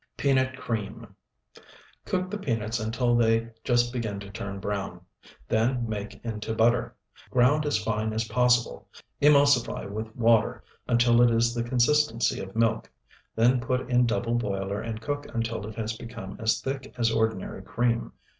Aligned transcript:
PEANUT 0.17 0.57
CREAM 0.57 1.15
Cook 2.05 2.31
the 2.31 2.37
peanuts 2.39 2.79
until 2.79 3.15
they 3.15 3.49
just 3.63 3.93
begin 3.93 4.19
to 4.21 4.31
turn 4.31 4.59
brown. 4.59 5.01
Then 5.47 5.87
make 5.87 6.19
into 6.25 6.55
butter, 6.55 6.95
ground 7.29 7.67
as 7.67 7.77
fine 7.77 8.11
as 8.11 8.27
possible. 8.27 8.87
Emulsify 9.21 9.85
with 9.87 10.15
water 10.15 10.63
until 10.87 11.21
it 11.21 11.29
is 11.29 11.53
the 11.53 11.61
consistency 11.61 12.39
of 12.41 12.55
milk. 12.55 12.89
Then 13.35 13.59
put 13.61 13.91
in 13.91 14.07
double 14.07 14.33
boiler 14.33 14.81
and 14.81 14.99
cook 14.99 15.27
until 15.35 15.67
it 15.67 15.75
has 15.75 15.95
become 15.95 16.35
as 16.39 16.61
thick 16.61 16.95
as 16.97 17.11
ordinary 17.11 17.61
cream. 17.61 18.11